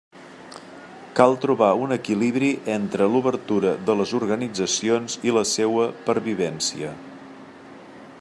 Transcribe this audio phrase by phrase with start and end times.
[1.17, 6.95] Cal trobar un equilibri entre l'obertura de les organitzacions i la seua pervivència.